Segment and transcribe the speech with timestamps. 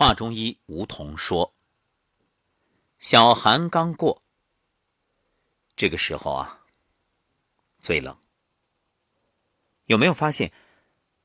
[0.00, 1.52] 华中医梧桐说
[3.00, 4.20] ：“小寒刚过，
[5.74, 6.64] 这个时候啊，
[7.80, 8.16] 最冷。
[9.86, 10.52] 有没有发现，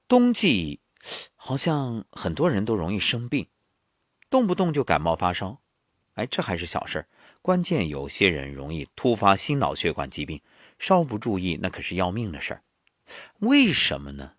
[0.08, 0.80] 冬季
[1.36, 3.48] 好像很多人都容易生病，
[4.32, 5.62] 动不动就感冒发烧？
[6.16, 7.06] 哎，这还是小事
[7.44, 10.42] 关键有些人容易突发心脑血管疾病，
[10.80, 12.64] 稍不注意那可是要命的事儿。
[13.38, 14.34] 为什么呢？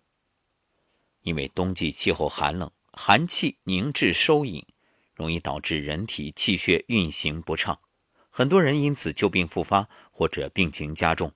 [1.21, 4.65] 因为冬季气候寒冷。”寒气凝滞收引，
[5.13, 7.77] 容易导致人体气血运行不畅，
[8.29, 11.33] 很多人因此旧病复发或者病情加重，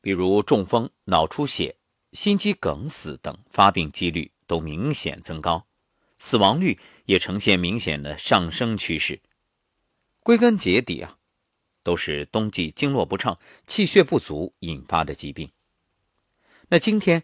[0.00, 1.76] 比如中风、脑出血、
[2.12, 5.68] 心肌梗死等发病几率都明显增高，
[6.18, 9.20] 死亡率也呈现明显的上升趋势。
[10.24, 11.16] 归根结底啊，
[11.84, 13.38] 都是冬季经络不畅、
[13.68, 15.48] 气血不足引发的疾病。
[16.68, 17.22] 那今天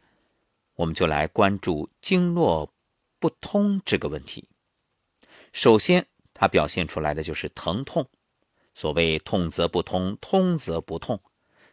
[0.76, 2.71] 我们就来关注经络。
[3.22, 4.48] 不通这个问题，
[5.52, 8.10] 首先它表现出来的就是疼痛。
[8.74, 11.22] 所谓痛则不通，通则不痛。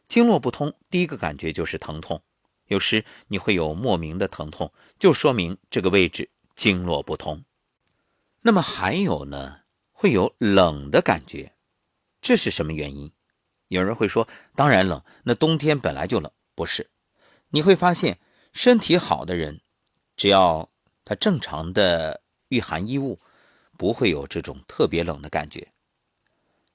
[0.08, 2.22] 经络不通，第一个感觉就是疼痛。
[2.68, 7.44] 有时你会有莫名的疼痛，就说明这个位置经络不通。
[8.42, 11.56] 那么还有呢，会有冷的感觉，
[12.22, 13.12] 这是什么原因？
[13.70, 16.92] 有人会说，当然冷，那冬天本来就冷，不是？
[17.50, 18.20] 你会发现，
[18.54, 19.62] 身体好的人，
[20.16, 20.70] 只要
[21.10, 23.20] 它正常的御寒衣物
[23.80, 25.70] 不会有这种特别冷的感觉，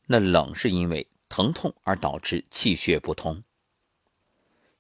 [0.06, 3.44] 那冷是因为疼痛而导致气血不通。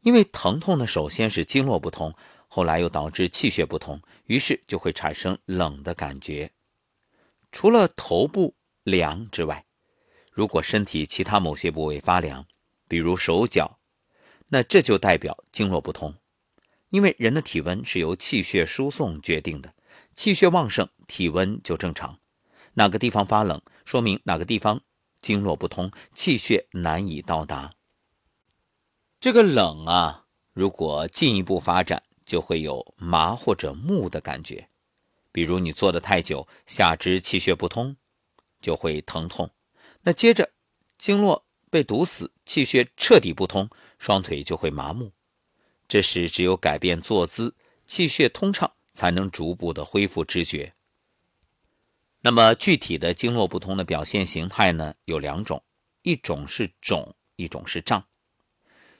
[0.00, 2.16] 因为疼痛呢，首先是经络不通，
[2.48, 6.50] 后来又导致气血不通，于是就会产生冷的感觉。
[7.52, 9.64] 除了头部凉之外，
[10.32, 12.44] 如果身体其他某些部位发凉，
[12.88, 13.78] 比如手脚，
[14.48, 16.16] 那这就代表经络不通。
[16.94, 19.74] 因为人的体温是由气血输送决定的，
[20.14, 22.20] 气血旺盛，体温就正常。
[22.74, 24.80] 哪个地方发冷，说明哪个地方
[25.20, 27.74] 经络不通，气血难以到达。
[29.18, 34.68] 这个冷啊，如果进一步发展，就会有麻或者木的感觉。
[35.32, 37.96] 比如你坐得太久，下肢气血不通，
[38.60, 39.50] 就会疼痛。
[40.02, 40.52] 那接着
[40.96, 43.68] 经络被堵死，气血彻底不通，
[43.98, 45.10] 双腿就会麻木。
[45.86, 47.54] 这时，只有改变坐姿，
[47.86, 50.74] 气血通畅，才能逐步的恢复知觉。
[52.20, 54.94] 那么，具体的经络不通的表现形态呢？
[55.04, 55.62] 有两种，
[56.02, 58.08] 一种是肿，一种是胀。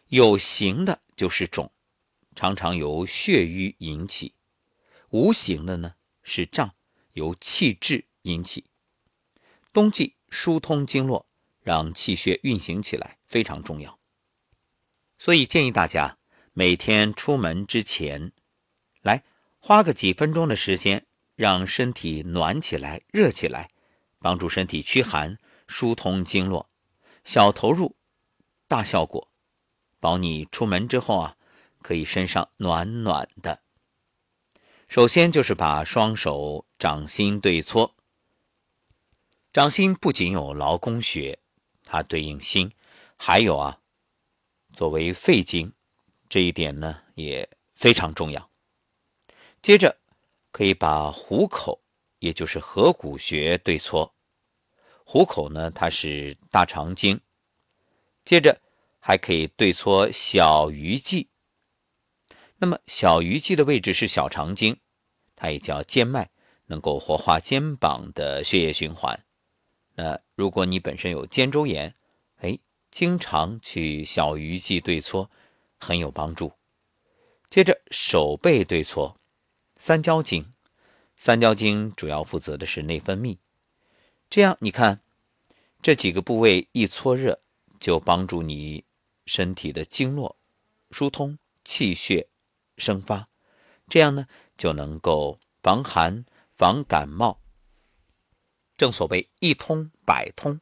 [0.08, 1.72] 有形的就是肿，
[2.36, 4.34] 常常由血瘀引起；
[5.08, 6.74] 无形的呢是胀，
[7.14, 8.66] 由气滞引起。
[9.72, 11.24] 冬季疏通经络，
[11.62, 13.98] 让气血运行起来非常重要，
[15.18, 16.18] 所以建议大家。
[16.56, 18.30] 每天出门之前，
[19.02, 19.24] 来
[19.58, 21.04] 花个几分钟的时间，
[21.34, 23.70] 让身体暖起来、热起来，
[24.20, 26.68] 帮助身体驱寒、疏通经络，
[27.24, 27.96] 小投入，
[28.68, 29.28] 大效果，
[29.98, 31.36] 保你出门之后啊，
[31.82, 33.62] 可以身上暖暖的。
[34.86, 37.96] 首先就是把双手掌心对搓，
[39.52, 41.40] 掌心不仅有劳宫穴，
[41.82, 42.70] 它对应心，
[43.16, 43.80] 还有啊，
[44.72, 45.72] 作为肺经。
[46.34, 48.50] 这一点呢也非常重要。
[49.62, 49.96] 接着
[50.50, 51.80] 可以把虎口，
[52.18, 54.12] 也就是合谷穴对搓。
[55.04, 57.20] 虎口呢，它是大肠经。
[58.24, 58.60] 接着
[58.98, 61.28] 还可以对搓小鱼际。
[62.56, 64.80] 那么小鱼际的位置是小肠经，
[65.36, 66.30] 它也叫肩脉，
[66.66, 69.24] 能够活化肩膀的血液循环。
[69.94, 71.94] 那如果你本身有肩周炎，
[72.38, 72.58] 哎，
[72.90, 75.30] 经常去小鱼际对搓。
[75.84, 76.52] 很有帮助。
[77.50, 79.20] 接着手背对搓
[79.76, 80.50] 三焦经，
[81.14, 83.36] 三焦经主要负责的是内分泌。
[84.30, 85.02] 这样你看，
[85.82, 87.38] 这几个部位一搓热，
[87.78, 88.84] 就帮助你
[89.26, 90.36] 身体的经络
[90.90, 92.28] 疏通、气血
[92.78, 93.28] 生发。
[93.88, 97.40] 这样呢，就能够防寒、防感冒。
[98.76, 100.60] 正所谓一通百通，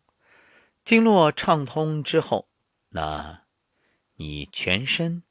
[0.84, 2.48] 经络畅通之后，
[2.90, 3.40] 那。
[4.22, 5.24] 你全身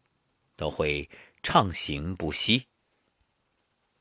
[0.57, 1.09] 都会
[1.41, 2.67] 畅行不息。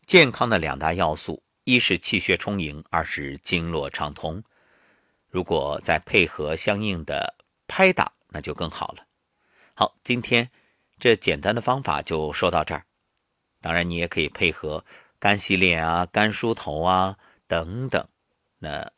[0.04, 4.42] 健康的两大要素，一是气血充盈，二是经络畅通。
[5.28, 7.36] 如果再配合相应的
[7.68, 9.06] 拍打，那就更好了。
[9.74, 10.50] 好，今天
[10.98, 12.84] 这简单的方法就说到这儿。
[13.60, 14.84] 当然，你也可以配合
[15.20, 17.16] 干洗脸啊、干梳头啊
[17.46, 18.08] 等等，
[18.58, 18.90] 那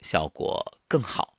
[0.00, 1.35] 效果更好。